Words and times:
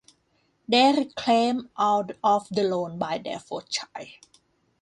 They 0.67 0.91
reclaimed 0.97 1.69
all 1.75 2.07
of 2.23 2.49
the 2.49 2.63
loan 2.63 2.97
by 2.97 3.19
their 3.19 3.37
fourth 3.37 3.69
child. 3.69 4.07